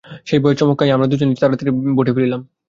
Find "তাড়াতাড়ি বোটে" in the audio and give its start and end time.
1.41-2.11